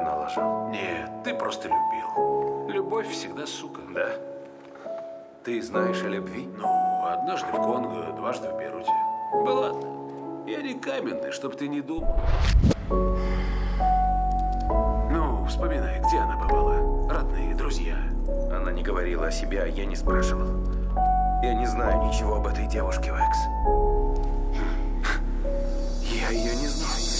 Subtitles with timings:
[0.00, 0.68] я налажал.
[0.68, 2.68] Нет, ты просто любил.
[2.68, 3.80] Любовь всегда сука.
[3.94, 4.08] Да.
[5.44, 6.48] Ты знаешь о любви?
[6.56, 8.90] Ну, однажды в Конго, дважды в Бейруте.
[9.44, 9.80] Да ладно.
[10.46, 12.16] Я не каменный, чтоб ты не думал.
[15.10, 17.08] Ну, вспоминай, где она бывала?
[17.08, 17.96] Родные, друзья.
[18.50, 20.48] Она не говорила о себе, а я не спрашивал.
[21.42, 23.38] Я не знаю ничего об этой девушке, Векс.
[26.02, 27.19] Я ее не знаю.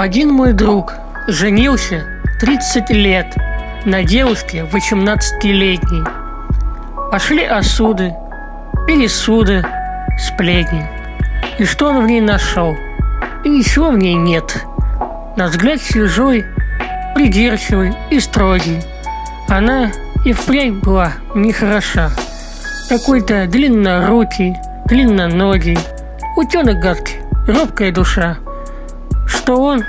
[0.00, 0.94] Один мой друг
[1.28, 2.06] женился
[2.40, 3.36] 30 лет
[3.84, 6.04] на девушке 18-летней.
[7.10, 8.14] Пошли осуды,
[8.86, 9.62] пересуды,
[10.18, 10.88] сплетни.
[11.58, 12.74] И что он в ней нашел?
[13.44, 14.64] И ничего в ней нет.
[15.36, 16.46] На взгляд чужой,
[17.14, 18.80] придирчивый и строгий.
[19.48, 19.92] Она
[20.24, 22.10] и впрямь была нехороша.
[22.88, 24.56] Какой-то длиннорукий,
[24.86, 25.78] длинноногий,
[26.38, 28.38] утенок гадкий, робкая душа.
[29.40, 29.84] Что он,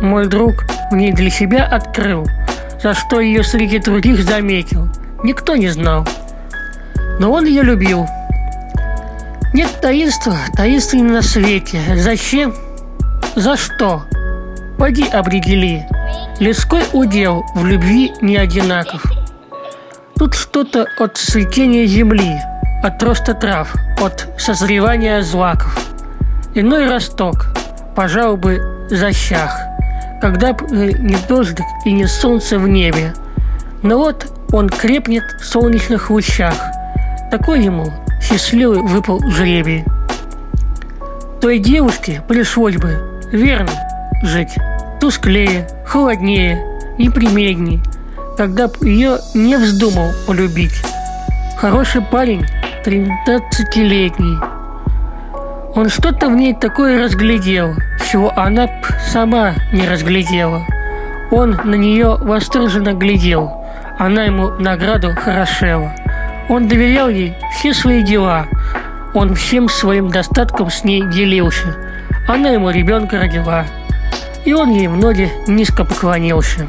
[0.00, 2.26] мой друг, в ней для себя открыл,
[2.82, 4.88] за что ее среди других заметил,
[5.22, 6.08] никто не знал.
[7.20, 8.06] Но он ее любил.
[9.52, 11.78] Нет таинства, таинства на свете.
[11.94, 12.54] Зачем?
[13.34, 14.04] За что?
[14.78, 15.84] Пойди определи.
[16.40, 19.04] Людской удел в любви не одинаков.
[20.18, 22.40] Тут что-то от цветения земли,
[22.82, 25.78] от роста трав, от созревания злаков.
[26.54, 27.48] Иной росток,
[27.94, 29.56] пожалуй защах,
[30.20, 33.14] когда б не дождик и не солнце в небе.
[33.82, 36.54] Но вот он крепнет в солнечных лучах.
[37.30, 39.84] Такой ему счастливый выпал жребий.
[41.40, 43.70] Той девушке пришлось бы, верно,
[44.22, 44.54] жить
[45.00, 46.64] тусклее, холоднее,
[46.98, 47.82] неприметней,
[48.36, 50.82] когда б ее не вздумал полюбить.
[51.58, 52.46] Хороший парень,
[52.84, 54.55] тринадцатилетний.
[55.76, 57.74] Он что-то в ней такое разглядел,
[58.10, 58.72] чего она б
[59.12, 60.66] сама не разглядела.
[61.30, 63.62] Он на нее восторженно глядел,
[63.98, 65.94] она ему награду хорошела.
[66.48, 68.46] Он доверял ей все свои дела,
[69.12, 71.76] он всем своим достатком с ней делился.
[72.26, 73.66] Она ему ребенка родила,
[74.46, 76.66] и он ей в ноги низко поклонился.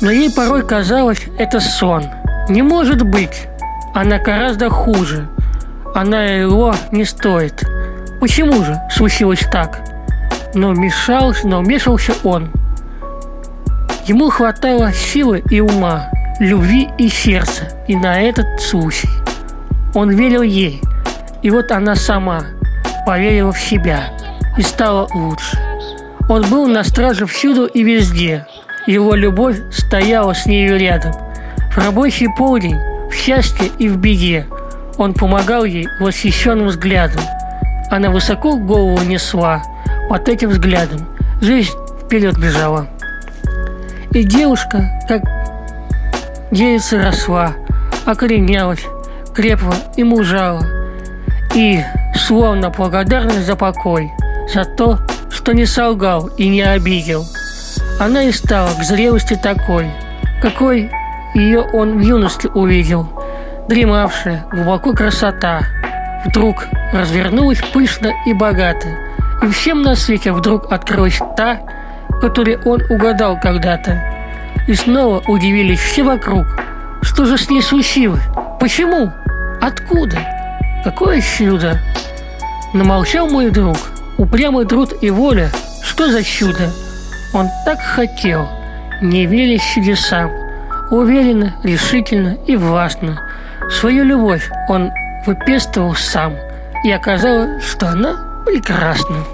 [0.00, 2.06] Но ей порой казалось, это сон.
[2.48, 3.46] Не может быть.
[3.94, 5.28] Она гораздо хуже.
[5.94, 7.64] Она его не стоит.
[8.20, 9.82] Почему же случилось так?
[10.54, 12.50] Но мешал, но вмешался он.
[14.06, 16.10] Ему хватало силы и ума,
[16.40, 19.08] любви и сердца и на этот случай.
[19.94, 20.80] Он верил ей,
[21.42, 22.42] и вот она сама
[23.06, 24.04] поверила в себя
[24.56, 25.58] и стала лучше.
[26.28, 28.46] Он был на страже всюду и везде.
[28.86, 31.12] Его любовь стояла с нею рядом.
[31.72, 32.78] В рабочий полдень,
[33.10, 34.46] в счастье и в беде.
[35.02, 37.22] Он помогал ей восхищенным взглядом.
[37.90, 39.60] Она высоко голову несла
[40.08, 41.08] под этим взглядом.
[41.40, 41.72] Жизнь
[42.04, 42.86] вперед бежала.
[44.12, 45.22] И девушка, как
[46.52, 47.54] девица росла,
[48.04, 48.84] окоренялась,
[49.34, 50.64] крепла и мужала.
[51.52, 51.82] И,
[52.14, 54.12] словно благодарность за покой,
[54.54, 55.00] за то,
[55.32, 57.26] что не солгал и не обидел.
[57.98, 59.90] Она и стала к зрелости такой,
[60.40, 60.92] какой
[61.34, 63.08] ее он в юности увидел,
[63.68, 65.62] дремавшая глубоко красота.
[66.24, 68.88] Вдруг развернулась пышно и богато,
[69.42, 71.60] и всем на свете вдруг открылась та,
[72.20, 74.00] которую он угадал когда-то.
[74.68, 76.46] И снова удивились все вокруг.
[77.02, 78.22] Что же с ней случилось?
[78.60, 79.10] Почему?
[79.60, 80.18] Откуда?
[80.84, 81.78] Какое чудо?
[82.72, 83.76] Намолчал мой друг–
[84.18, 85.50] Упрямый труд и воля,
[85.82, 86.70] что за чудо?
[87.32, 88.48] Он так хотел,
[89.00, 90.30] не веря чудесам,
[90.96, 93.20] уверенно, решительно и властно.
[93.70, 94.90] Свою любовь он
[95.26, 96.34] выпестовал сам,
[96.84, 99.24] и оказалось, что она прекрасна.